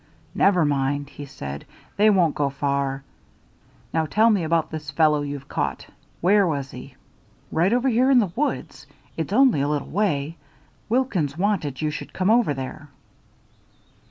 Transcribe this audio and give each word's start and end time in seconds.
"Never 0.33 0.65
mind," 0.65 1.09
he 1.11 1.27
said. 1.27 1.63
"They 1.95 2.09
won't 2.09 2.33
go 2.33 2.49
far. 2.49 3.03
Now 3.93 4.07
tell 4.07 4.31
me 4.31 4.43
about 4.43 4.71
this 4.71 4.89
fellow 4.89 5.21
you've 5.21 5.47
caught. 5.47 5.85
Where 6.21 6.47
was 6.47 6.71
he?" 6.71 6.95
"Right 7.51 7.71
over 7.71 7.87
here 7.87 8.09
in 8.09 8.17
the 8.17 8.31
woods; 8.35 8.87
it's 9.15 9.31
only 9.31 9.61
a 9.61 9.67
little 9.67 9.89
way. 9.91 10.37
Wilkins 10.89 11.37
wanted 11.37 11.83
you 11.83 11.91
should 11.91 12.13
come 12.13 12.31
over 12.31 12.51
there." 12.55 12.89